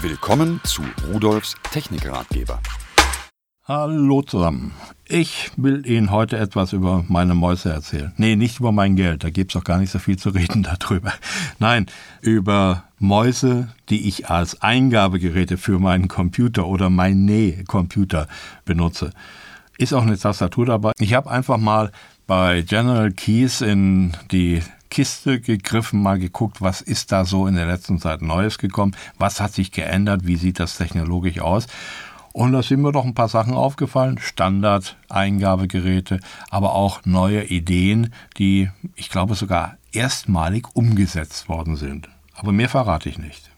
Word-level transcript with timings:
Willkommen 0.00 0.60
zu 0.62 0.82
Rudolfs 1.12 1.56
Technikratgeber. 1.72 2.60
Hallo 3.64 4.22
zusammen. 4.22 4.72
Ich 5.08 5.50
will 5.56 5.84
Ihnen 5.86 6.12
heute 6.12 6.38
etwas 6.38 6.72
über 6.72 7.04
meine 7.08 7.34
Mäuse 7.34 7.70
erzählen. 7.72 8.12
Nee, 8.16 8.36
nicht 8.36 8.60
über 8.60 8.70
mein 8.70 8.94
Geld, 8.94 9.24
da 9.24 9.30
gibt's 9.30 9.56
auch 9.56 9.64
gar 9.64 9.78
nicht 9.78 9.90
so 9.90 9.98
viel 9.98 10.16
zu 10.16 10.28
reden 10.28 10.62
darüber. 10.80 11.12
Nein, 11.58 11.86
über 12.20 12.84
Mäuse, 13.00 13.74
die 13.88 14.06
ich 14.06 14.30
als 14.30 14.62
Eingabegeräte 14.62 15.56
für 15.56 15.80
meinen 15.80 16.06
Computer 16.06 16.68
oder 16.68 16.90
mein 16.90 17.24
Näh-Computer 17.24 18.28
benutze. 18.64 19.10
Ist 19.78 19.94
auch 19.94 20.02
eine 20.02 20.16
Tastatur 20.16 20.66
dabei. 20.66 20.92
Ich 21.00 21.14
habe 21.14 21.28
einfach 21.28 21.58
mal 21.58 21.90
bei 22.28 22.60
General 22.60 23.10
Keys 23.10 23.62
in 23.62 24.14
die 24.30 24.62
Kiste 24.90 25.40
gegriffen, 25.40 26.02
mal 26.02 26.18
geguckt, 26.18 26.60
was 26.60 26.82
ist 26.82 27.10
da 27.10 27.24
so 27.24 27.46
in 27.46 27.54
der 27.54 27.66
letzten 27.66 27.98
Zeit 27.98 28.22
Neues 28.22 28.58
gekommen, 28.58 28.94
was 29.18 29.40
hat 29.40 29.54
sich 29.54 29.72
geändert, 29.72 30.26
wie 30.26 30.36
sieht 30.36 30.60
das 30.60 30.76
technologisch 30.76 31.40
aus. 31.40 31.66
Und 32.34 32.52
da 32.52 32.62
sind 32.62 32.82
mir 32.82 32.92
doch 32.92 33.06
ein 33.06 33.14
paar 33.14 33.28
Sachen 33.28 33.54
aufgefallen. 33.54 34.18
Standard-Eingabegeräte, 34.18 36.20
aber 36.50 36.74
auch 36.74 37.00
neue 37.06 37.44
Ideen, 37.44 38.12
die, 38.36 38.68
ich 38.94 39.08
glaube, 39.08 39.34
sogar 39.34 39.78
erstmalig 39.92 40.66
umgesetzt 40.74 41.48
worden 41.48 41.76
sind. 41.76 42.10
Aber 42.34 42.52
mehr 42.52 42.68
verrate 42.68 43.08
ich 43.08 43.18
nicht. 43.18 43.50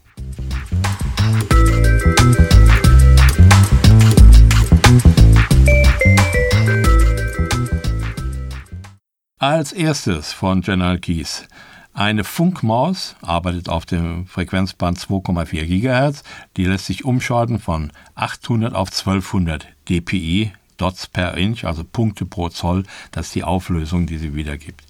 Als 9.42 9.72
erstes 9.72 10.34
von 10.34 10.60
General 10.60 10.98
Keys 10.98 11.48
eine 11.94 12.24
Funkmaus 12.24 13.16
arbeitet 13.22 13.70
auf 13.70 13.86
dem 13.86 14.26
Frequenzband 14.26 14.98
2,4 14.98 15.64
GHz. 15.64 16.24
Die 16.58 16.66
lässt 16.66 16.84
sich 16.84 17.06
umschalten 17.06 17.58
von 17.58 17.90
800 18.16 18.74
auf 18.74 18.90
1200 18.90 19.66
dpi, 19.88 20.52
Dots 20.76 21.06
per 21.06 21.38
Inch, 21.38 21.64
also 21.64 21.84
Punkte 21.84 22.26
pro 22.26 22.50
Zoll. 22.50 22.84
Das 23.12 23.28
ist 23.28 23.34
die 23.34 23.42
Auflösung, 23.42 24.04
die 24.04 24.18
sie 24.18 24.34
wiedergibt. 24.34 24.84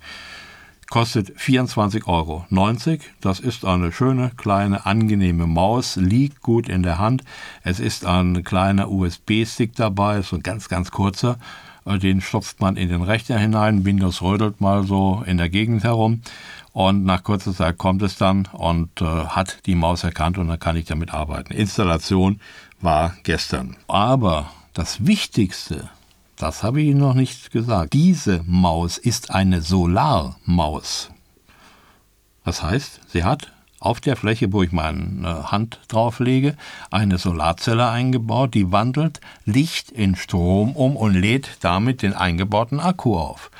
Kostet 0.90 1.30
24,90 1.38 2.08
Euro. 2.08 2.44
Das 3.20 3.38
ist 3.38 3.64
eine 3.64 3.92
schöne, 3.92 4.32
kleine, 4.36 4.86
angenehme 4.86 5.46
Maus, 5.46 5.94
liegt 5.94 6.42
gut 6.42 6.68
in 6.68 6.82
der 6.82 6.98
Hand. 6.98 7.22
Es 7.62 7.78
ist 7.78 8.04
ein 8.04 8.42
kleiner 8.42 8.90
USB-Stick 8.90 9.76
dabei, 9.76 10.20
so 10.22 10.34
ein 10.34 10.42
ganz, 10.42 10.68
ganz 10.68 10.90
kurzer. 10.90 11.38
Den 11.86 12.20
stopft 12.20 12.60
man 12.60 12.76
in 12.76 12.88
den 12.88 13.02
Rechner 13.02 13.38
hinein. 13.38 13.84
Windows 13.84 14.20
rödelt 14.20 14.60
mal 14.60 14.82
so 14.82 15.22
in 15.24 15.38
der 15.38 15.48
Gegend 15.48 15.84
herum. 15.84 16.22
Und 16.72 17.04
nach 17.04 17.22
kurzer 17.22 17.54
Zeit 17.54 17.78
kommt 17.78 18.02
es 18.02 18.16
dann 18.16 18.48
und 18.52 19.00
äh, 19.00 19.04
hat 19.04 19.66
die 19.66 19.76
Maus 19.76 20.02
erkannt 20.02 20.38
und 20.38 20.48
dann 20.48 20.58
kann 20.58 20.76
ich 20.76 20.86
damit 20.86 21.14
arbeiten. 21.14 21.52
Installation 21.52 22.40
war 22.80 23.14
gestern. 23.22 23.76
Aber 23.86 24.50
das 24.74 25.06
Wichtigste, 25.06 25.88
das 26.40 26.62
habe 26.62 26.80
ich 26.80 26.88
Ihnen 26.88 27.00
noch 27.00 27.14
nicht 27.14 27.50
gesagt. 27.50 27.92
Diese 27.92 28.42
Maus 28.46 28.98
ist 28.98 29.30
eine 29.30 29.60
Solarmaus. 29.60 31.10
Das 32.44 32.62
heißt, 32.62 33.00
sie 33.08 33.24
hat 33.24 33.52
auf 33.78 34.00
der 34.00 34.16
Fläche, 34.16 34.52
wo 34.52 34.62
ich 34.62 34.72
meine 34.72 35.50
Hand 35.50 35.80
drauf 35.88 36.18
lege, 36.18 36.56
eine 36.90 37.18
Solarzelle 37.18 37.88
eingebaut, 37.88 38.54
die 38.54 38.72
wandelt 38.72 39.20
Licht 39.44 39.90
in 39.90 40.16
Strom 40.16 40.76
um 40.76 40.96
und 40.96 41.14
lädt 41.14 41.58
damit 41.60 42.02
den 42.02 42.14
eingebauten 42.14 42.80
Akku 42.80 43.16
auf. 43.16 43.50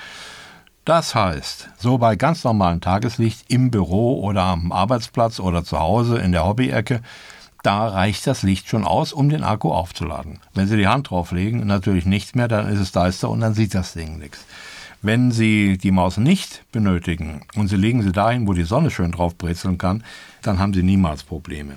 Das 0.85 1.15
heißt, 1.15 1.71
so 1.79 1.99
bei 1.99 2.17
ganz 2.17 2.45
normalem 2.45 2.81
Tageslicht 2.81 3.45
im 3.49 3.71
Büro 3.71 4.21
oder 4.23 4.43
am 4.43 4.73
Arbeitsplatz 4.73 5.39
oder 5.39 5.65
zu 5.65 5.79
Hause 5.79 6.19
in 6.19 6.33
der 6.33 6.47
Hobbyecke, 6.47 7.03
da 7.63 7.89
reicht 7.89 8.27
das 8.27 8.43
Licht 8.43 8.69
schon 8.69 8.85
aus, 8.85 9.13
um 9.13 9.29
den 9.29 9.43
Akku 9.43 9.71
aufzuladen. 9.71 10.39
Wenn 10.55 10.67
Sie 10.67 10.77
die 10.77 10.89
Hand 10.89 11.11
drauflegen, 11.11 11.67
natürlich 11.67 12.07
nichts 12.07 12.35
mehr, 12.35 12.49
dann 12.49 12.69
ist 12.69 12.81
es 12.81 12.93
deister 12.93 13.29
und 13.29 13.41
dann 13.41 13.55
sieht 13.55 13.75
das 13.75 13.93
Ding 13.93 14.19
nichts. 14.19 14.47
Wenn 15.03 15.31
Sie 15.31 15.79
die 15.79 15.91
Maus 15.93 16.17
nicht 16.17 16.63
benötigen 16.73 17.43
und 17.57 17.69
Sie 17.69 17.77
legen 17.77 18.03
sie 18.03 18.13
dahin, 18.13 18.47
wo 18.47 18.53
die 18.53 18.65
Sonne 18.65 18.91
schön 18.91 19.13
drauf 19.13 19.37
brezeln 19.37 19.79
kann, 19.79 20.05
dann 20.43 20.59
haben 20.59 20.75
Sie 20.75 20.83
niemals 20.83 21.23
Probleme. 21.23 21.77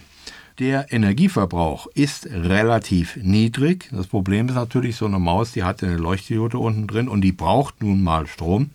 Der 0.60 0.92
Energieverbrauch 0.94 1.88
ist 1.96 2.28
relativ 2.28 3.16
niedrig. 3.16 3.90
Das 3.92 4.08
Problem 4.08 4.50
ist 4.50 4.56
natürlich, 4.56 4.98
so 4.98 5.06
eine 5.06 5.20
Maus, 5.20 5.52
die 5.52 5.64
hat 5.64 5.84
eine 5.84 5.98
Leuchtdiode 5.98 6.60
unten 6.60 6.86
drin 6.86 7.08
und 7.08 7.22
die 7.22 7.32
braucht 7.32 7.82
nun 7.82 8.04
mal 8.04 8.28
Strom. 8.28 8.70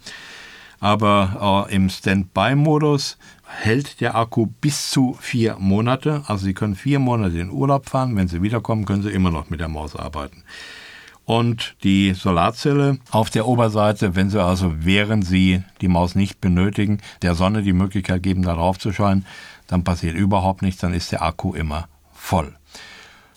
Aber 0.80 1.66
äh, 1.68 1.74
im 1.74 1.88
Standby-Modus 1.88 3.18
hält 3.46 4.00
der 4.00 4.14
Akku 4.14 4.46
bis 4.46 4.90
zu 4.90 5.16
vier 5.20 5.56
Monate. 5.58 6.22
Also 6.26 6.44
Sie 6.44 6.54
können 6.54 6.76
vier 6.76 6.98
Monate 6.98 7.38
in 7.38 7.50
Urlaub 7.50 7.88
fahren. 7.88 8.14
Wenn 8.16 8.28
Sie 8.28 8.42
wiederkommen, 8.42 8.84
können 8.84 9.02
Sie 9.02 9.10
immer 9.10 9.30
noch 9.30 9.50
mit 9.50 9.60
der 9.60 9.68
Maus 9.68 9.96
arbeiten. 9.96 10.44
Und 11.24 11.76
die 11.84 12.14
Solarzelle 12.14 12.98
auf 13.10 13.28
der 13.28 13.46
Oberseite, 13.46 14.16
wenn 14.16 14.30
Sie 14.30 14.42
also, 14.42 14.72
während 14.78 15.26
Sie 15.26 15.62
die 15.82 15.88
Maus 15.88 16.14
nicht 16.14 16.40
benötigen, 16.40 17.00
der 17.20 17.34
Sonne 17.34 17.62
die 17.62 17.74
Möglichkeit 17.74 18.22
geben, 18.22 18.42
darauf 18.42 18.78
zu 18.78 18.92
scheinen, 18.92 19.26
dann 19.66 19.84
passiert 19.84 20.16
überhaupt 20.16 20.62
nichts, 20.62 20.80
dann 20.80 20.94
ist 20.94 21.12
der 21.12 21.22
Akku 21.22 21.52
immer 21.52 21.88
voll. 22.14 22.54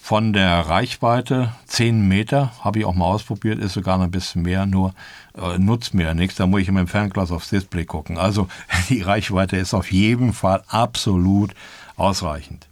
Von 0.03 0.33
der 0.33 0.67
Reichweite 0.67 1.53
10 1.67 2.05
Meter, 2.05 2.51
habe 2.61 2.79
ich 2.79 2.85
auch 2.85 2.95
mal 2.95 3.05
ausprobiert, 3.05 3.59
ist 3.59 3.73
sogar 3.73 3.97
noch 3.97 4.05
ein 4.05 4.11
bisschen 4.11 4.41
mehr, 4.41 4.65
nur 4.65 4.93
äh, 5.37 5.59
nutzt 5.59 5.93
mir 5.93 6.13
nichts, 6.15 6.35
da 6.35 6.47
muss 6.47 6.61
ich 6.61 6.67
im 6.67 6.87
Fernglas 6.87 7.31
aufs 7.31 7.49
Display 7.49 7.85
gucken. 7.85 8.17
Also 8.17 8.49
die 8.89 9.03
Reichweite 9.03 9.55
ist 9.57 9.73
auf 9.75 9.91
jeden 9.91 10.33
Fall 10.33 10.63
absolut 10.67 11.53
ausreichend. 11.95 12.67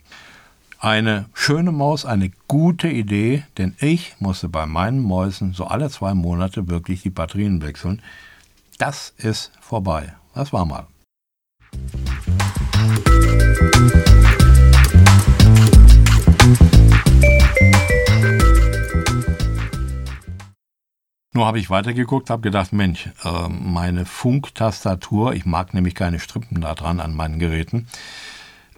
Eine 0.80 1.26
schöne 1.34 1.72
Maus, 1.72 2.04
eine 2.04 2.32
gute 2.48 2.90
Idee, 2.90 3.44
denn 3.58 3.76
ich 3.80 4.16
musste 4.20 4.50
bei 4.50 4.66
meinen 4.66 5.00
Mäusen 5.00 5.54
so 5.54 5.66
alle 5.66 5.90
zwei 5.92 6.16
Monate 6.16 6.68
wirklich 6.68 7.04
die 7.04 7.12
Batterien 7.12 7.62
wechseln. 7.62 8.02
Das 8.80 9.14
ist 9.18 9.52
vorbei. 9.62 10.14
Das 10.34 10.52
war 10.52 10.66
mal. 10.66 10.88
Nur 21.40 21.48
habe 21.48 21.60
ich 21.60 21.70
weitergeguckt, 21.70 22.30
habe 22.30 22.42
gedacht, 22.42 22.74
Mensch, 22.74 23.08
äh, 23.24 23.48
meine 23.48 24.06
Funktastatur, 24.06 25.34
ich 25.34 25.46
mag 25.46 25.74
nämlich 25.74 25.96
keine 25.96 26.20
Strippen 26.20 26.60
da 26.60 26.76
dran 26.76 27.00
an 27.00 27.16
meinen 27.16 27.40
Geräten, 27.40 27.88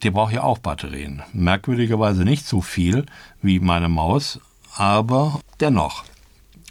die 0.04 0.12
braucht 0.12 0.32
ja 0.32 0.44
auch 0.44 0.60
Batterien. 0.60 1.24
Merkwürdigerweise 1.34 2.24
nicht 2.24 2.46
so 2.46 2.62
viel 2.62 3.08
wie 3.42 3.60
meine 3.60 3.90
Maus, 3.90 4.40
aber 4.76 5.42
dennoch. 5.60 6.04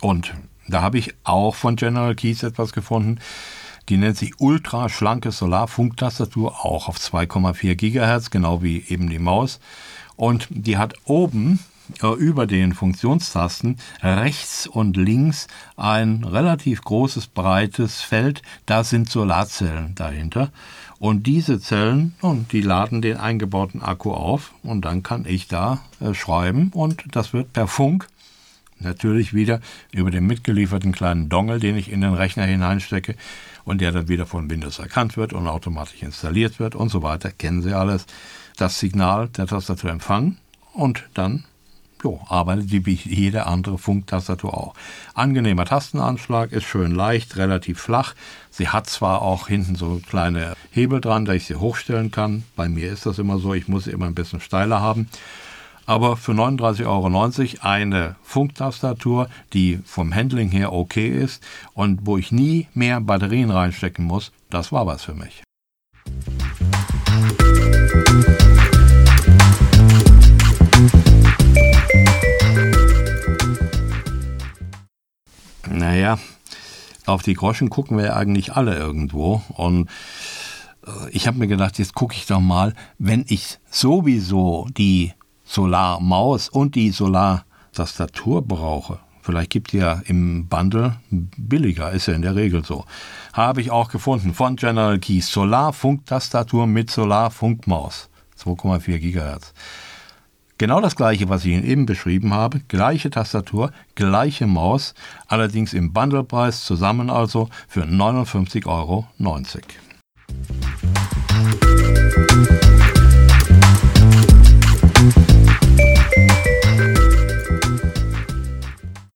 Und 0.00 0.32
da 0.68 0.80
habe 0.80 0.96
ich 0.96 1.12
auch 1.24 1.56
von 1.56 1.74
General 1.74 2.14
Keys 2.14 2.44
etwas 2.44 2.72
gefunden, 2.72 3.18
die 3.88 3.96
nennt 3.96 4.16
sich 4.16 4.38
ultraschlanke 4.38 5.32
Solarfunktastatur, 5.32 6.64
auch 6.64 6.86
auf 6.86 6.98
2,4 6.98 7.74
Gigahertz, 7.74 8.30
genau 8.30 8.62
wie 8.62 8.84
eben 8.88 9.10
die 9.10 9.18
Maus. 9.18 9.58
Und 10.14 10.46
die 10.50 10.78
hat 10.78 10.94
oben 11.06 11.58
über 12.18 12.46
den 12.46 12.72
Funktionstasten 12.72 13.76
rechts 14.02 14.66
und 14.66 14.96
links 14.96 15.46
ein 15.76 16.24
relativ 16.24 16.82
großes, 16.82 17.28
breites 17.28 18.00
Feld. 18.00 18.42
Da 18.66 18.84
sind 18.84 19.10
Solarzellen 19.10 19.94
dahinter. 19.94 20.50
Und 20.98 21.26
diese 21.26 21.60
Zellen, 21.60 22.14
und 22.20 22.52
die 22.52 22.60
laden 22.60 23.00
den 23.00 23.16
eingebauten 23.16 23.82
Akku 23.82 24.12
auf. 24.12 24.52
Und 24.62 24.84
dann 24.84 25.02
kann 25.02 25.24
ich 25.26 25.48
da 25.48 25.80
äh, 26.00 26.12
schreiben 26.14 26.70
und 26.74 27.04
das 27.12 27.32
wird 27.32 27.52
per 27.52 27.66
Funk 27.66 28.06
Natürlich 28.80 29.34
wieder 29.34 29.60
über 29.92 30.10
den 30.10 30.26
mitgelieferten 30.26 30.92
kleinen 30.92 31.28
Dongle, 31.28 31.60
den 31.60 31.76
ich 31.76 31.92
in 31.92 32.00
den 32.00 32.14
Rechner 32.14 32.44
hineinstecke 32.44 33.14
und 33.64 33.80
der 33.80 33.92
dann 33.92 34.08
wieder 34.08 34.26
von 34.26 34.50
Windows 34.50 34.78
erkannt 34.78 35.16
wird 35.16 35.32
und 35.32 35.46
automatisch 35.46 36.02
installiert 36.02 36.58
wird 36.58 36.74
und 36.74 36.88
so 36.88 37.02
weiter. 37.02 37.30
Kennen 37.30 37.62
Sie 37.62 37.74
alles. 37.74 38.06
Das 38.56 38.80
Signal 38.80 39.28
der 39.28 39.46
Tastatur 39.46 39.90
empfangen 39.90 40.38
und 40.72 41.04
dann 41.14 41.44
jo, 42.02 42.20
arbeitet 42.28 42.70
wie 42.70 42.94
jede 42.94 43.46
andere 43.46 43.78
Funktastatur 43.78 44.54
auch. 44.54 44.74
Angenehmer 45.14 45.64
Tastenanschlag, 45.64 46.52
ist 46.52 46.64
schön 46.64 46.94
leicht, 46.94 47.36
relativ 47.36 47.80
flach. 47.80 48.14
Sie 48.50 48.68
hat 48.68 48.88
zwar 48.88 49.22
auch 49.22 49.48
hinten 49.48 49.74
so 49.76 50.00
kleine 50.08 50.54
Hebel 50.70 51.00
dran, 51.00 51.24
dass 51.24 51.36
ich 51.36 51.46
sie 51.46 51.56
hochstellen 51.56 52.10
kann. 52.10 52.44
Bei 52.56 52.68
mir 52.68 52.92
ist 52.92 53.06
das 53.06 53.18
immer 53.18 53.38
so, 53.38 53.54
ich 53.54 53.68
muss 53.68 53.84
sie 53.84 53.90
immer 53.90 54.06
ein 54.06 54.14
bisschen 54.14 54.40
steiler 54.40 54.80
haben 54.80 55.08
aber 55.90 56.16
für 56.16 56.30
39,90 56.30 56.86
Euro 56.86 57.68
eine 57.68 58.14
Funktastatur, 58.22 59.28
die 59.52 59.80
vom 59.84 60.14
Handling 60.14 60.48
her 60.48 60.72
okay 60.72 61.08
ist 61.08 61.42
und 61.74 62.06
wo 62.06 62.16
ich 62.16 62.30
nie 62.30 62.68
mehr 62.74 63.00
Batterien 63.00 63.50
reinstecken 63.50 64.04
muss, 64.04 64.30
das 64.50 64.70
war 64.70 64.86
was 64.86 65.02
für 65.02 65.14
mich. 65.14 65.42
Naja, 75.80 76.18
auf 77.06 77.22
die 77.22 77.32
Groschen 77.32 77.70
gucken 77.70 77.96
wir 77.96 78.04
ja 78.04 78.16
eigentlich 78.16 78.52
alle 78.52 78.76
irgendwo. 78.76 79.42
Und 79.48 79.88
äh, 80.86 81.08
ich 81.10 81.26
habe 81.26 81.38
mir 81.38 81.46
gedacht, 81.46 81.78
jetzt 81.78 81.94
gucke 81.94 82.14
ich 82.14 82.26
doch 82.26 82.40
mal, 82.40 82.74
wenn 82.98 83.24
ich 83.28 83.58
sowieso 83.70 84.68
die 84.76 85.14
Solar-Maus 85.44 86.50
und 86.50 86.74
die 86.74 86.90
Solar-Tastatur 86.90 88.46
brauche, 88.46 88.98
vielleicht 89.22 89.48
gibt 89.48 89.72
es 89.72 89.80
ja 89.80 90.02
im 90.04 90.48
Bundle 90.48 90.96
billiger, 91.10 91.92
ist 91.92 92.08
ja 92.08 92.14
in 92.14 92.20
der 92.20 92.36
Regel 92.36 92.62
so, 92.62 92.84
habe 93.32 93.62
ich 93.62 93.70
auch 93.70 93.88
gefunden 93.88 94.34
von 94.34 94.56
General 94.56 94.98
Keys 94.98 95.32
Solar-Funktastatur 95.32 96.66
mit 96.66 96.90
Solar-Funkmaus, 96.90 98.10
2,4 98.38 98.98
Gigahertz. 98.98 99.54
Genau 100.60 100.82
das 100.82 100.94
gleiche, 100.94 101.30
was 101.30 101.46
ich 101.46 101.52
Ihnen 101.52 101.64
eben 101.64 101.86
beschrieben 101.86 102.34
habe, 102.34 102.60
gleiche 102.68 103.08
Tastatur, 103.08 103.72
gleiche 103.94 104.46
Maus, 104.46 104.92
allerdings 105.26 105.72
im 105.72 105.94
Bundlepreis 105.94 106.66
zusammen 106.66 107.08
also 107.08 107.48
für 107.66 107.84
59,90 107.84 108.66
Euro. 108.66 109.08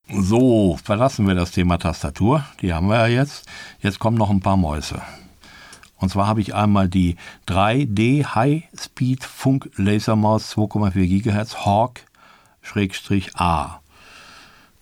So, 0.08 0.79
verlassen 0.82 1.26
wir 1.29 1.35
das 1.35 1.50
Thema 1.50 1.76
Tastatur, 1.76 2.47
die 2.62 2.73
haben 2.73 2.87
wir 2.87 3.06
ja 3.06 3.06
jetzt. 3.06 3.47
Jetzt 3.81 3.99
kommen 3.99 4.17
noch 4.17 4.31
ein 4.31 4.40
paar 4.40 4.56
Mäuse. 4.56 5.02
Und 5.99 6.11
zwar 6.11 6.26
habe 6.26 6.41
ich 6.41 6.55
einmal 6.55 6.88
die 6.88 7.17
3D 7.49 8.25
High 8.35 8.64
Speed 8.79 9.25
Funk 9.25 9.70
Lasermaus 9.76 10.55
2,4 10.55 11.23
GHz 11.23 11.56
Hawk-A. 11.64 12.00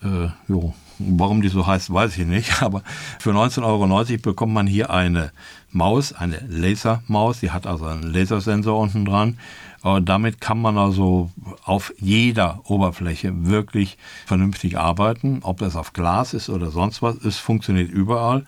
Äh, 0.03 0.29
jo. 0.49 0.75
Warum 0.99 1.43
die 1.43 1.49
so 1.49 1.67
heißt, 1.67 1.93
weiß 1.93 2.17
ich 2.19 2.27
nicht, 2.27 2.63
aber 2.63 2.83
für 3.19 3.31
19,90 3.33 3.63
Euro 3.65 4.05
bekommt 4.23 4.53
man 4.53 4.67
hier 4.67 4.91
eine 4.91 5.33
Maus, 5.71 6.13
eine 6.13 6.45
Lasermaus, 6.49 7.41
die 7.41 7.51
hat 7.51 7.67
also 7.67 7.87
einen 7.87 8.13
Lasersensor 8.13 8.79
unten 8.79 9.05
dran. 9.05 9.39
Und 9.83 10.09
damit 10.09 10.41
kann 10.41 10.61
man 10.61 10.79
also 10.79 11.31
auf 11.65 11.93
jeder 11.99 12.61
Oberfläche 12.65 13.47
wirklich 13.47 13.99
vernünftig 14.27 14.79
arbeiten. 14.79 15.41
Ob 15.43 15.59
das 15.59 15.75
auf 15.75 15.93
Glas 15.93 16.35
ist 16.35 16.49
oder 16.49 16.71
sonst 16.71 17.03
was, 17.03 17.17
es 17.17 17.39
funktioniert 17.39 17.91
überall. 17.91 18.47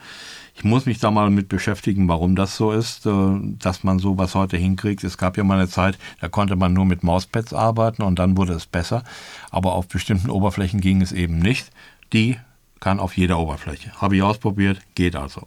Ich 0.56 0.62
muss 0.62 0.86
mich 0.86 1.00
da 1.00 1.10
mal 1.10 1.30
mit 1.30 1.48
beschäftigen, 1.48 2.08
warum 2.08 2.36
das 2.36 2.56
so 2.56 2.70
ist, 2.70 3.06
äh, 3.06 3.10
dass 3.58 3.82
man 3.82 3.98
sowas 3.98 4.34
heute 4.34 4.56
hinkriegt. 4.56 5.02
Es 5.02 5.18
gab 5.18 5.36
ja 5.36 5.44
mal 5.44 5.58
eine 5.58 5.68
Zeit, 5.68 5.98
da 6.20 6.28
konnte 6.28 6.56
man 6.56 6.72
nur 6.72 6.84
mit 6.84 7.02
Mauspads 7.02 7.52
arbeiten 7.52 8.02
und 8.02 8.18
dann 8.18 8.36
wurde 8.36 8.52
es 8.52 8.66
besser. 8.66 9.02
Aber 9.50 9.74
auf 9.74 9.88
bestimmten 9.88 10.30
Oberflächen 10.30 10.80
ging 10.80 11.02
es 11.02 11.12
eben 11.12 11.38
nicht. 11.38 11.70
Die 12.12 12.36
kann 12.78 13.00
auf 13.00 13.16
jeder 13.16 13.38
Oberfläche. 13.38 13.92
Habe 14.00 14.16
ich 14.16 14.22
ausprobiert, 14.22 14.80
geht 14.94 15.16
also. 15.16 15.46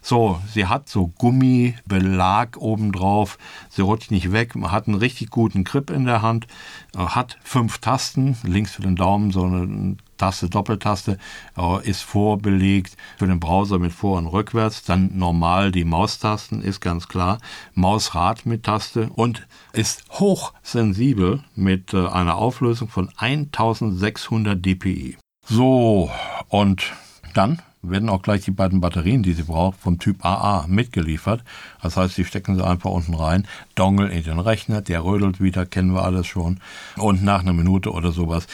So, 0.00 0.40
sie 0.52 0.66
hat 0.66 0.88
so 0.88 1.08
Gummibelag 1.08 2.56
obendrauf, 2.58 3.38
sie 3.70 3.82
rutscht 3.82 4.12
nicht 4.12 4.30
weg, 4.30 4.54
man 4.54 4.70
hat 4.70 4.86
einen 4.86 4.98
richtig 4.98 5.30
guten 5.30 5.64
Grip 5.64 5.90
in 5.90 6.04
der 6.04 6.22
Hand, 6.22 6.46
äh, 6.94 6.98
hat 6.98 7.38
fünf 7.42 7.78
Tasten, 7.78 8.36
links 8.44 8.70
für 8.70 8.82
den 8.82 8.94
Daumen 8.94 9.32
so 9.32 9.42
eine 9.42 9.96
Taste, 10.16 10.48
Doppeltaste, 10.48 11.18
ist 11.82 12.02
vorbelegt 12.02 12.96
für 13.18 13.26
den 13.26 13.40
Browser 13.40 13.78
mit 13.78 13.92
Vor- 13.92 14.18
und 14.18 14.26
Rückwärts, 14.26 14.84
dann 14.84 15.16
normal 15.16 15.72
die 15.72 15.84
Maustasten, 15.84 16.62
ist 16.62 16.80
ganz 16.80 17.08
klar, 17.08 17.38
Mausrad 17.74 18.46
mit 18.46 18.64
Taste 18.64 19.10
und 19.14 19.46
ist 19.72 20.04
hochsensibel 20.10 21.42
mit 21.54 21.94
äh, 21.94 22.06
einer 22.06 22.36
Auflösung 22.36 22.88
von 22.88 23.10
1600 23.16 24.64
dpi. 24.64 25.16
So, 25.48 26.10
und 26.48 26.92
dann 27.34 27.62
werden 27.82 28.08
auch 28.08 28.22
gleich 28.22 28.44
die 28.44 28.50
beiden 28.50 28.80
Batterien, 28.80 29.22
die 29.22 29.32
sie 29.32 29.44
braucht, 29.44 29.78
vom 29.78 29.98
Typ 29.98 30.24
AA 30.24 30.66
mitgeliefert. 30.66 31.44
Das 31.82 31.96
heißt, 31.96 32.14
sie 32.14 32.24
stecken 32.24 32.56
sie 32.56 32.66
einfach 32.66 32.90
unten 32.90 33.14
rein, 33.14 33.46
Dongle 33.74 34.08
in 34.08 34.24
den 34.24 34.40
Rechner, 34.40 34.80
der 34.80 35.04
rödelt 35.04 35.40
wieder, 35.40 35.66
kennen 35.66 35.94
wir 35.94 36.02
alles 36.02 36.26
schon. 36.26 36.60
Und 36.96 37.22
nach 37.22 37.40
einer 37.40 37.52
Minute 37.52 37.92
oder 37.92 38.12
sowas 38.12 38.46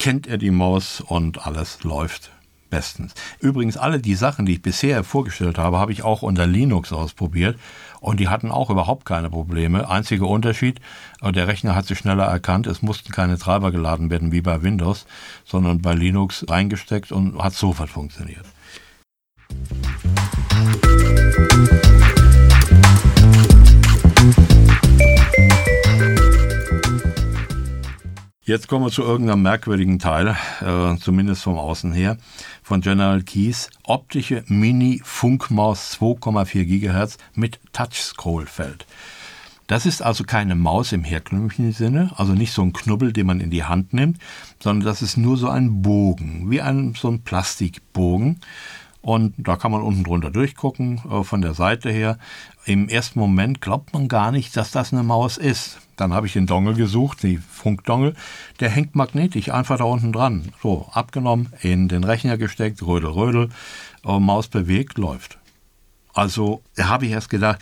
kennt 0.00 0.26
er 0.26 0.38
die 0.38 0.50
Maus 0.50 1.00
und 1.02 1.46
alles 1.46 1.84
läuft 1.84 2.32
bestens. 2.70 3.14
Übrigens, 3.38 3.76
alle 3.76 3.98
die 4.00 4.14
Sachen, 4.14 4.46
die 4.46 4.54
ich 4.54 4.62
bisher 4.62 5.04
vorgestellt 5.04 5.58
habe, 5.58 5.78
habe 5.78 5.92
ich 5.92 6.02
auch 6.04 6.22
unter 6.22 6.46
Linux 6.46 6.92
ausprobiert 6.92 7.58
und 8.00 8.18
die 8.18 8.28
hatten 8.28 8.50
auch 8.50 8.70
überhaupt 8.70 9.04
keine 9.04 9.28
Probleme. 9.28 9.90
Einziger 9.90 10.26
Unterschied, 10.26 10.80
äh, 11.20 11.32
der 11.32 11.48
Rechner 11.48 11.74
hat 11.74 11.86
sich 11.86 11.98
schneller 11.98 12.24
erkannt, 12.24 12.66
es 12.66 12.80
mussten 12.80 13.12
keine 13.12 13.38
Treiber 13.38 13.72
geladen 13.72 14.08
werden 14.08 14.32
wie 14.32 14.40
bei 14.40 14.62
Windows, 14.62 15.06
sondern 15.44 15.82
bei 15.82 15.92
Linux 15.92 16.46
reingesteckt 16.48 17.12
und 17.12 17.38
hat 17.38 17.52
sofort 17.52 17.90
funktioniert. 17.90 18.46
Jetzt 28.50 28.66
kommen 28.66 28.84
wir 28.84 28.90
zu 28.90 29.04
irgendeinem 29.04 29.42
merkwürdigen 29.42 30.00
Teil, 30.00 30.36
äh, 30.60 30.96
zumindest 30.96 31.44
vom 31.44 31.56
Außen 31.56 31.92
her, 31.92 32.16
von 32.64 32.80
General 32.80 33.22
Keys. 33.22 33.70
Optische 33.84 34.42
Mini-Funkmaus 34.48 35.92
2,4 35.92 36.64
GHz 36.64 37.18
mit 37.36 37.60
Touch-Scroll-Feld. 37.72 38.86
Das 39.68 39.86
ist 39.86 40.02
also 40.02 40.24
keine 40.24 40.56
Maus 40.56 40.90
im 40.90 41.04
herkömmlichen 41.04 41.70
Sinne, 41.70 42.10
also 42.16 42.32
nicht 42.32 42.52
so 42.52 42.62
ein 42.62 42.72
Knubbel, 42.72 43.12
den 43.12 43.28
man 43.28 43.38
in 43.38 43.50
die 43.50 43.62
Hand 43.62 43.92
nimmt, 43.92 44.18
sondern 44.58 44.84
das 44.84 45.00
ist 45.00 45.16
nur 45.16 45.36
so 45.36 45.48
ein 45.48 45.80
Bogen, 45.80 46.50
wie 46.50 46.60
ein, 46.60 46.94
so 46.98 47.06
ein 47.06 47.22
Plastikbogen. 47.22 48.40
Und 49.02 49.34
da 49.38 49.56
kann 49.56 49.72
man 49.72 49.82
unten 49.82 50.04
drunter 50.04 50.30
durchgucken, 50.30 51.00
äh, 51.10 51.24
von 51.24 51.40
der 51.40 51.54
Seite 51.54 51.90
her. 51.90 52.18
Im 52.66 52.88
ersten 52.88 53.18
Moment 53.18 53.60
glaubt 53.60 53.94
man 53.94 54.08
gar 54.08 54.30
nicht, 54.30 54.56
dass 54.56 54.70
das 54.70 54.92
eine 54.92 55.02
Maus 55.02 55.38
ist. 55.38 55.78
Dann 55.96 56.12
habe 56.12 56.26
ich 56.26 56.34
den 56.34 56.46
Dongle 56.46 56.74
gesucht, 56.74 57.22
die 57.22 57.38
Funkdongel. 57.38 58.14
Der 58.60 58.68
hängt 58.68 58.94
magnetisch 58.94 59.50
einfach 59.50 59.78
da 59.78 59.84
unten 59.84 60.12
dran. 60.12 60.52
So, 60.62 60.88
abgenommen, 60.92 61.52
in 61.60 61.88
den 61.88 62.04
Rechner 62.04 62.36
gesteckt, 62.36 62.82
rödel, 62.82 63.10
rödel, 63.10 63.48
äh, 64.04 64.18
Maus 64.18 64.48
bewegt, 64.48 64.98
läuft. 64.98 65.38
Also 66.12 66.62
habe 66.78 67.06
ich 67.06 67.12
erst 67.12 67.30
gedacht, 67.30 67.60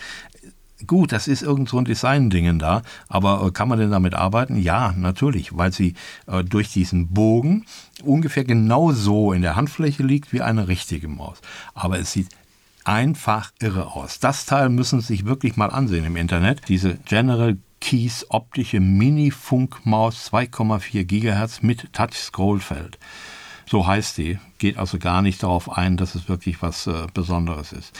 Gut, 0.86 1.10
das 1.10 1.26
ist 1.26 1.42
irgend 1.42 1.69
so 1.69 1.78
ein 1.78 1.84
Design-Dingen 1.84 2.60
da, 2.60 2.82
aber 3.08 3.44
äh, 3.44 3.50
kann 3.50 3.69
man 3.69 3.80
denn 3.80 3.90
damit 3.90 4.14
arbeiten? 4.14 4.56
Ja, 4.56 4.94
natürlich, 4.96 5.56
weil 5.56 5.72
sie 5.72 5.94
äh, 6.26 6.44
durch 6.44 6.72
diesen 6.72 7.08
Bogen 7.08 7.64
ungefähr 8.04 8.44
genau 8.44 8.92
so 8.92 9.32
in 9.32 9.42
der 9.42 9.56
Handfläche 9.56 10.04
liegt 10.04 10.32
wie 10.32 10.40
eine 10.40 10.69
richtige 10.69 11.08
Maus. 11.08 11.40
Aber 11.75 11.98
es 11.98 12.12
sieht 12.12 12.28
einfach 12.84 13.50
irre 13.58 13.92
aus. 13.92 14.20
Das 14.20 14.46
Teil 14.46 14.69
müssen 14.69 15.00
Sie 15.00 15.08
sich 15.08 15.25
wirklich 15.26 15.56
mal 15.56 15.70
ansehen 15.70 16.04
im 16.04 16.16
Internet. 16.16 16.69
Diese 16.69 16.94
General 17.04 17.58
Keys 17.80 18.26
optische 18.28 18.80
Mini-Funkmaus 18.80 20.30
2,4 20.32 21.04
GHz 21.04 21.62
mit 21.62 21.92
Touch-Scrollfeld. 21.92 22.99
So 23.66 23.87
heißt 23.87 24.14
sie. 24.14 24.38
Geht 24.58 24.78
also 24.78 24.99
gar 24.99 25.23
nicht 25.23 25.42
darauf 25.42 25.76
ein, 25.76 25.97
dass 25.97 26.14
es 26.14 26.28
wirklich 26.28 26.62
was 26.62 26.87
äh, 26.87 27.06
Besonderes 27.12 27.73
ist. 27.73 27.99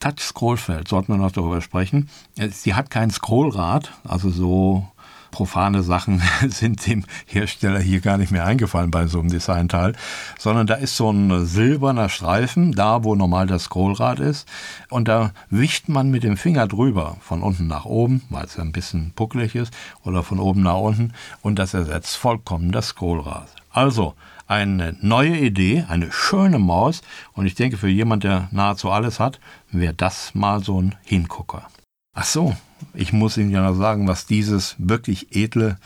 Touch-Scrollfeld, 0.00 0.88
sollten 0.88 1.12
wir 1.12 1.18
noch 1.18 1.32
darüber 1.32 1.60
sprechen. 1.60 2.08
Äh, 2.36 2.48
sie 2.48 2.74
hat 2.74 2.90
kein 2.90 3.10
Scrollrad, 3.10 3.92
also 4.04 4.30
so 4.30 4.88
profane 5.30 5.82
Sachen 5.82 6.22
sind 6.48 6.86
dem 6.86 7.04
Hersteller 7.26 7.80
hier 7.80 8.00
gar 8.00 8.18
nicht 8.18 8.32
mehr 8.32 8.44
eingefallen 8.44 8.90
bei 8.90 9.06
so 9.06 9.20
einem 9.20 9.30
Designteil, 9.30 9.94
sondern 10.38 10.66
da 10.66 10.74
ist 10.74 10.96
so 10.96 11.10
ein 11.10 11.46
silberner 11.46 12.08
Streifen, 12.08 12.72
da 12.72 13.04
wo 13.04 13.14
normal 13.14 13.46
das 13.46 13.64
Scrollrad 13.64 14.20
ist, 14.20 14.48
und 14.88 15.08
da 15.08 15.32
wischt 15.50 15.88
man 15.88 16.10
mit 16.10 16.22
dem 16.22 16.36
Finger 16.36 16.66
drüber, 16.66 17.16
von 17.20 17.42
unten 17.42 17.66
nach 17.66 17.84
oben, 17.84 18.22
weil 18.30 18.44
es 18.44 18.58
ein 18.58 18.72
bisschen 18.72 19.12
puckelig 19.14 19.54
ist, 19.54 19.72
oder 20.04 20.22
von 20.22 20.38
oben 20.38 20.62
nach 20.62 20.78
unten, 20.78 21.12
und 21.42 21.58
das 21.58 21.74
ersetzt 21.74 22.16
vollkommen 22.16 22.72
das 22.72 22.88
Scrollrad. 22.88 23.48
Also, 23.78 24.14
eine 24.48 24.96
neue 25.02 25.36
Idee, 25.36 25.84
eine 25.88 26.10
schöne 26.10 26.58
Maus. 26.58 27.00
Und 27.32 27.46
ich 27.46 27.54
denke, 27.54 27.76
für 27.76 27.86
jemand, 27.86 28.24
der 28.24 28.48
nahezu 28.50 28.90
alles 28.90 29.20
hat, 29.20 29.38
wäre 29.70 29.94
das 29.94 30.34
mal 30.34 30.64
so 30.64 30.82
ein 30.82 30.96
Hingucker. 31.04 31.68
Ach 32.12 32.24
so, 32.24 32.56
ich 32.92 33.12
muss 33.12 33.36
Ihnen 33.36 33.52
ja 33.52 33.62
noch 33.62 33.76
sagen, 33.76 34.08
was 34.08 34.26
dieses 34.26 34.74
wirklich 34.78 35.36
edle 35.36 35.76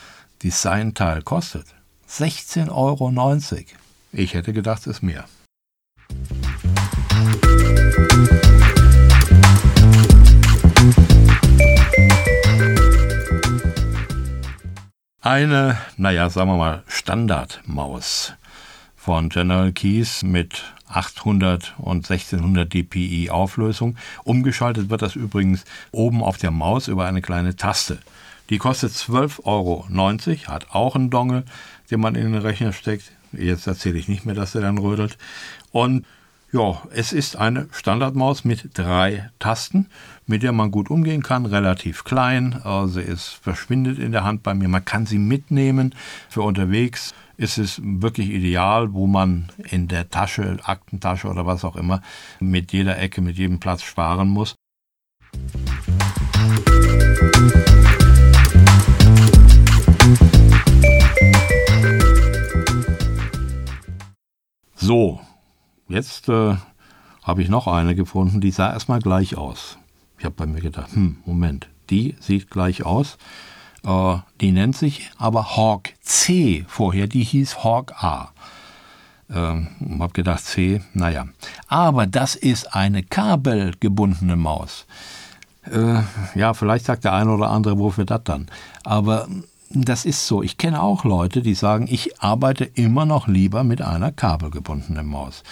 Designteil 0.42 1.20
kostet. 1.20 1.66
16,90 2.08 2.70
Euro. 2.70 3.12
Ich 4.12 4.32
hätte 4.32 4.54
gedacht, 4.54 4.86
es 4.86 4.86
ist 4.86 5.02
mehr. 5.02 5.26
Eine, 15.24 15.78
naja, 15.96 16.28
sagen 16.30 16.50
wir 16.50 16.56
mal, 16.56 16.82
Standardmaus 16.88 18.32
von 18.96 19.28
General 19.28 19.70
Keys 19.70 20.24
mit 20.24 20.64
800 20.88 21.74
und 21.78 22.10
1600 22.10 22.74
dpi 22.74 23.30
Auflösung. 23.30 23.96
Umgeschaltet 24.24 24.90
wird 24.90 25.00
das 25.00 25.14
übrigens 25.14 25.64
oben 25.92 26.24
auf 26.24 26.38
der 26.38 26.50
Maus 26.50 26.88
über 26.88 27.06
eine 27.06 27.22
kleine 27.22 27.54
Taste. 27.54 27.98
Die 28.50 28.58
kostet 28.58 28.90
12,90 28.94 29.44
Euro, 29.44 29.86
hat 30.52 30.70
auch 30.72 30.96
einen 30.96 31.10
Dongle, 31.10 31.44
den 31.92 32.00
man 32.00 32.16
in 32.16 32.32
den 32.32 32.42
Rechner 32.42 32.72
steckt. 32.72 33.12
Jetzt 33.30 33.68
erzähle 33.68 34.00
ich 34.00 34.08
nicht 34.08 34.26
mehr, 34.26 34.34
dass 34.34 34.56
er 34.56 34.62
dann 34.62 34.78
rödelt. 34.78 35.18
Und 35.70 36.04
Ja, 36.54 36.82
es 36.90 37.14
ist 37.14 37.36
eine 37.36 37.66
Standardmaus 37.72 38.44
mit 38.44 38.76
drei 38.76 39.30
Tasten, 39.38 39.88
mit 40.26 40.42
der 40.42 40.52
man 40.52 40.70
gut 40.70 40.90
umgehen 40.90 41.22
kann, 41.22 41.46
relativ 41.46 42.04
klein, 42.04 42.60
also 42.62 43.00
es 43.00 43.28
verschwindet 43.28 43.98
in 43.98 44.12
der 44.12 44.24
Hand 44.24 44.42
bei 44.42 44.52
mir. 44.52 44.68
Man 44.68 44.84
kann 44.84 45.06
sie 45.06 45.16
mitnehmen 45.16 45.94
für 46.28 46.42
unterwegs. 46.42 47.14
Ist 47.38 47.56
es 47.56 47.80
wirklich 47.82 48.28
ideal, 48.28 48.92
wo 48.92 49.06
man 49.06 49.48
in 49.70 49.88
der 49.88 50.10
Tasche, 50.10 50.58
Aktentasche 50.62 51.28
oder 51.28 51.46
was 51.46 51.64
auch 51.64 51.76
immer, 51.76 52.02
mit 52.38 52.70
jeder 52.70 52.98
Ecke, 52.98 53.22
mit 53.22 53.38
jedem 53.38 53.58
Platz 53.58 53.82
sparen 53.82 54.28
muss. 54.28 54.54
So, 57.32 57.61
jetzt 65.92 66.28
äh, 66.28 66.56
habe 67.22 67.42
ich 67.42 67.48
noch 67.48 67.66
eine 67.66 67.94
gefunden, 67.94 68.40
die 68.40 68.50
sah 68.50 68.72
erstmal 68.72 69.00
gleich 69.00 69.36
aus. 69.36 69.78
Ich 70.18 70.24
habe 70.24 70.34
bei 70.36 70.46
mir 70.46 70.60
gedacht, 70.60 70.92
hm, 70.92 71.18
Moment, 71.24 71.68
die 71.90 72.16
sieht 72.20 72.50
gleich 72.50 72.84
aus. 72.84 73.18
Äh, 73.84 74.16
die 74.40 74.52
nennt 74.52 74.76
sich 74.76 75.10
aber 75.18 75.56
Hawk 75.56 75.90
C 76.00 76.64
vorher, 76.68 77.06
die 77.06 77.24
hieß 77.24 77.62
Hawk 77.64 77.92
A. 78.02 78.30
Ähm, 79.30 79.68
habe 79.98 80.12
gedacht, 80.12 80.44
C, 80.44 80.82
naja. 80.92 81.26
Aber 81.66 82.06
das 82.06 82.34
ist 82.34 82.74
eine 82.74 83.02
kabelgebundene 83.02 84.36
Maus. 84.36 84.86
Äh, 85.70 86.02
ja, 86.34 86.54
vielleicht 86.54 86.86
sagt 86.86 87.04
der 87.04 87.14
eine 87.14 87.32
oder 87.32 87.50
andere, 87.50 87.78
wofür 87.78 88.04
das 88.04 88.24
dann? 88.24 88.48
Aber 88.84 89.28
das 89.70 90.04
ist 90.04 90.26
so. 90.26 90.42
Ich 90.42 90.58
kenne 90.58 90.82
auch 90.82 91.04
Leute, 91.04 91.40
die 91.40 91.54
sagen, 91.54 91.86
ich 91.88 92.20
arbeite 92.20 92.64
immer 92.64 93.06
noch 93.06 93.26
lieber 93.26 93.64
mit 93.64 93.80
einer 93.80 94.12
kabelgebundenen 94.12 95.06
Maus. 95.06 95.42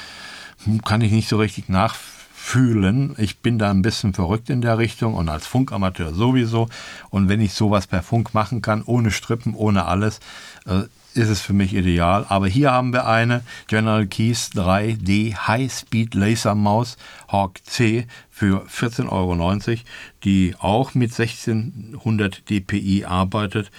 Kann 0.84 1.00
ich 1.00 1.12
nicht 1.12 1.28
so 1.28 1.38
richtig 1.38 1.68
nachfühlen. 1.68 3.14
Ich 3.18 3.38
bin 3.38 3.58
da 3.58 3.70
ein 3.70 3.82
bisschen 3.82 4.12
verrückt 4.12 4.50
in 4.50 4.60
der 4.60 4.78
Richtung 4.78 5.14
und 5.14 5.28
als 5.28 5.46
Funkamateur 5.46 6.12
sowieso. 6.12 6.68
Und 7.08 7.28
wenn 7.28 7.40
ich 7.40 7.54
sowas 7.54 7.86
per 7.86 8.02
Funk 8.02 8.34
machen 8.34 8.60
kann, 8.60 8.82
ohne 8.82 9.10
Strippen, 9.10 9.54
ohne 9.54 9.86
alles, 9.86 10.20
äh, 10.66 10.82
ist 11.14 11.28
es 11.28 11.40
für 11.40 11.52
mich 11.52 11.74
ideal. 11.74 12.26
Aber 12.28 12.46
hier 12.46 12.72
haben 12.72 12.92
wir 12.92 13.06
eine 13.06 13.42
General 13.66 14.06
Keys 14.06 14.50
3D 14.54 15.34
High-Speed 15.34 16.14
Laser 16.14 16.54
Maus 16.54 16.96
Hawk 17.28 17.64
C 17.64 18.06
für 18.30 18.66
14,90 18.66 19.08
Euro, 19.10 19.80
die 20.24 20.54
auch 20.58 20.94
mit 20.94 21.18
1600 21.18 22.48
dpi 22.48 23.04
arbeitet 23.06 23.70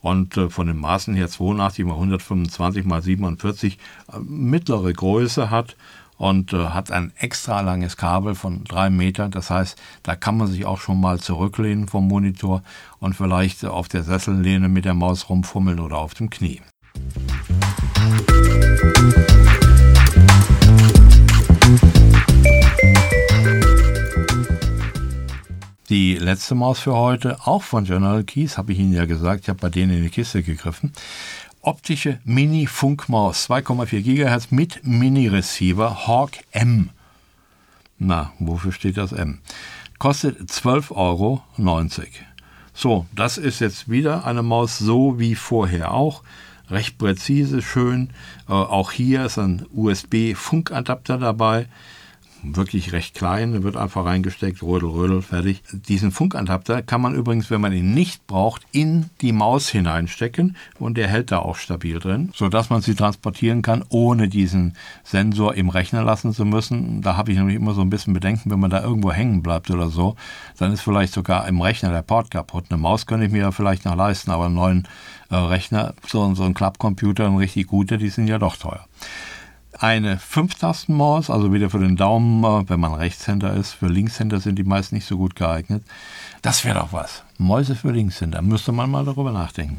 und 0.00 0.36
äh, 0.36 0.48
von 0.48 0.66
den 0.66 0.78
Maßen 0.78 1.14
her 1.14 1.28
82 1.28 1.84
mal 1.84 1.94
125 1.94 2.84
mal 2.84 3.02
47 3.02 3.78
äh, 4.12 4.18
mittlere 4.18 4.92
Größe 4.92 5.50
hat 5.50 5.76
und 6.20 6.52
äh, 6.52 6.66
hat 6.66 6.90
ein 6.90 7.14
extra 7.16 7.62
langes 7.62 7.96
Kabel 7.96 8.34
von 8.34 8.64
drei 8.64 8.90
Metern. 8.90 9.30
Das 9.30 9.48
heißt, 9.48 9.80
da 10.02 10.16
kann 10.16 10.36
man 10.36 10.48
sich 10.48 10.66
auch 10.66 10.78
schon 10.78 11.00
mal 11.00 11.18
zurücklehnen 11.18 11.88
vom 11.88 12.06
Monitor 12.06 12.62
und 12.98 13.14
vielleicht 13.14 13.64
auf 13.64 13.88
der 13.88 14.02
Sessellehne 14.02 14.68
mit 14.68 14.84
der 14.84 14.92
Maus 14.92 15.30
rumfummeln 15.30 15.80
oder 15.80 15.96
auf 15.96 16.12
dem 16.12 16.28
Knie. 16.28 16.60
Die 25.88 26.14
letzte 26.16 26.54
Maus 26.54 26.78
für 26.78 26.94
heute, 26.94 27.38
auch 27.46 27.62
von 27.62 27.84
General 27.84 28.22
Keys, 28.22 28.58
habe 28.58 28.72
ich 28.72 28.78
Ihnen 28.78 28.92
ja 28.92 29.06
gesagt, 29.06 29.40
ich 29.42 29.48
habe 29.48 29.58
bei 29.58 29.70
denen 29.70 29.96
in 29.96 30.02
die 30.04 30.10
Kiste 30.10 30.42
gegriffen. 30.42 30.92
Optische 31.62 32.20
Mini-Funkmaus, 32.24 33.50
2,4 33.50 34.00
GHz 34.00 34.50
mit 34.50 34.80
Mini-Receiver, 34.82 36.06
Hawk 36.06 36.30
M. 36.52 36.88
Na, 37.98 38.32
wofür 38.38 38.72
steht 38.72 38.96
das 38.96 39.12
M? 39.12 39.40
Kostet 39.98 40.38
12,90 40.38 40.90
Euro. 40.96 41.42
So, 42.72 43.06
das 43.14 43.36
ist 43.36 43.60
jetzt 43.60 43.90
wieder 43.90 44.24
eine 44.24 44.42
Maus 44.42 44.78
so 44.78 45.18
wie 45.18 45.34
vorher 45.34 45.92
auch. 45.92 46.22
Recht 46.70 46.96
präzise, 46.96 47.60
schön. 47.60 48.08
Äh, 48.48 48.52
auch 48.52 48.90
hier 48.90 49.26
ist 49.26 49.38
ein 49.38 49.66
USB-Funkadapter 49.74 51.18
dabei 51.18 51.66
wirklich 52.42 52.92
recht 52.92 53.14
klein, 53.14 53.62
wird 53.62 53.76
einfach 53.76 54.04
reingesteckt, 54.04 54.62
rödel, 54.62 54.88
rödel, 54.88 55.22
fertig. 55.22 55.62
Diesen 55.72 56.10
Funkadapter 56.10 56.82
kann 56.82 57.00
man 57.00 57.14
übrigens, 57.14 57.50
wenn 57.50 57.60
man 57.60 57.72
ihn 57.72 57.92
nicht 57.92 58.26
braucht, 58.26 58.62
in 58.72 59.10
die 59.20 59.32
Maus 59.32 59.68
hineinstecken 59.68 60.56
und 60.78 60.96
der 60.96 61.08
hält 61.08 61.30
da 61.32 61.40
auch 61.40 61.56
stabil 61.56 61.98
drin, 61.98 62.30
sodass 62.34 62.70
man 62.70 62.80
sie 62.80 62.94
transportieren 62.94 63.62
kann, 63.62 63.84
ohne 63.88 64.28
diesen 64.28 64.76
Sensor 65.04 65.54
im 65.54 65.68
Rechner 65.68 66.02
lassen 66.02 66.32
zu 66.32 66.44
müssen. 66.44 67.02
Da 67.02 67.16
habe 67.16 67.32
ich 67.32 67.38
nämlich 67.38 67.56
immer 67.56 67.74
so 67.74 67.82
ein 67.82 67.90
bisschen 67.90 68.14
Bedenken, 68.14 68.50
wenn 68.50 68.60
man 68.60 68.70
da 68.70 68.82
irgendwo 68.82 69.12
hängen 69.12 69.42
bleibt 69.42 69.70
oder 69.70 69.88
so, 69.88 70.16
dann 70.58 70.72
ist 70.72 70.80
vielleicht 70.80 71.12
sogar 71.12 71.46
im 71.48 71.60
Rechner 71.60 71.90
der 71.90 72.02
Port 72.02 72.30
kaputt. 72.30 72.66
Eine 72.70 72.80
Maus 72.80 73.06
könnte 73.06 73.26
ich 73.26 73.32
mir 73.32 73.42
ja 73.42 73.50
vielleicht 73.50 73.84
noch 73.84 73.96
leisten, 73.96 74.30
aber 74.30 74.46
einen 74.46 74.54
neuen 74.54 74.88
äh, 75.30 75.36
Rechner, 75.36 75.94
so, 76.06 76.34
so 76.34 76.44
ein 76.44 76.54
Klappcomputer, 76.54 77.26
ein 77.26 77.36
richtig 77.36 77.66
guter, 77.66 77.98
die 77.98 78.08
sind 78.08 78.28
ja 78.28 78.38
doch 78.38 78.56
teuer 78.56 78.86
eine 79.80 80.18
Fünftastenmaus, 80.18 81.30
also 81.30 81.52
wieder 81.54 81.70
für 81.70 81.78
den 81.78 81.96
Daumen, 81.96 82.44
äh, 82.44 82.68
wenn 82.68 82.80
man 82.80 82.92
Rechtshänder 82.92 83.54
ist. 83.54 83.72
Für 83.72 83.88
Linkshänder 83.88 84.38
sind 84.38 84.56
die 84.56 84.64
meist 84.64 84.92
nicht 84.92 85.06
so 85.06 85.16
gut 85.16 85.34
geeignet. 85.34 85.82
Das 86.42 86.64
wäre 86.64 86.78
doch 86.78 86.92
was. 86.92 87.22
Mäuse 87.38 87.74
für 87.74 87.90
Linkshänder, 87.90 88.42
müsste 88.42 88.72
man 88.72 88.90
mal 88.90 89.06
darüber 89.06 89.32
nachdenken. 89.32 89.78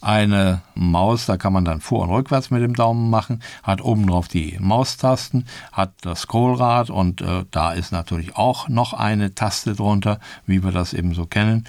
Eine 0.00 0.62
Maus, 0.74 1.26
da 1.26 1.36
kann 1.36 1.52
man 1.52 1.66
dann 1.66 1.82
vor- 1.82 2.04
und 2.04 2.10
rückwärts 2.10 2.50
mit 2.50 2.62
dem 2.62 2.74
Daumen 2.74 3.10
machen, 3.10 3.42
hat 3.62 3.82
oben 3.82 4.06
drauf 4.06 4.28
die 4.28 4.56
Maustasten, 4.58 5.46
hat 5.72 5.92
das 6.00 6.22
Scrollrad 6.22 6.88
und 6.88 7.20
äh, 7.20 7.44
da 7.50 7.72
ist 7.72 7.92
natürlich 7.92 8.36
auch 8.36 8.68
noch 8.68 8.94
eine 8.94 9.34
Taste 9.34 9.74
drunter, 9.74 10.20
wie 10.46 10.64
wir 10.64 10.72
das 10.72 10.94
eben 10.94 11.14
so 11.14 11.26
kennen 11.26 11.64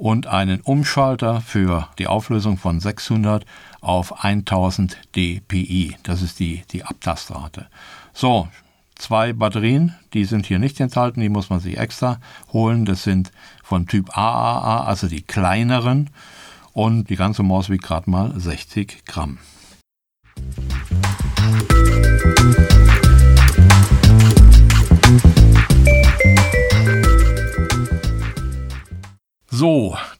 und 0.00 0.26
einen 0.26 0.62
Umschalter 0.62 1.42
für 1.42 1.88
die 1.98 2.06
Auflösung 2.06 2.56
von 2.56 2.80
600 2.80 3.44
auf 3.82 4.24
1000 4.24 4.96
dpi. 5.14 5.94
Das 6.02 6.22
ist 6.22 6.40
die, 6.40 6.62
die 6.72 6.84
Abtastrate. 6.84 7.66
So, 8.14 8.48
zwei 8.94 9.34
Batterien, 9.34 9.94
die 10.14 10.24
sind 10.24 10.46
hier 10.46 10.58
nicht 10.58 10.80
enthalten, 10.80 11.20
die 11.20 11.28
muss 11.28 11.50
man 11.50 11.60
sich 11.60 11.76
extra 11.76 12.18
holen. 12.50 12.86
Das 12.86 13.02
sind 13.02 13.30
von 13.62 13.86
Typ 13.86 14.16
AAA, 14.16 14.84
also 14.84 15.06
die 15.06 15.20
kleineren. 15.20 16.08
Und 16.72 17.10
die 17.10 17.16
ganze 17.16 17.42
Maus 17.42 17.68
wiegt 17.68 17.84
gerade 17.84 18.08
mal 18.08 18.32
60 18.34 19.04
Gramm. 19.04 19.36
So, 22.46 22.89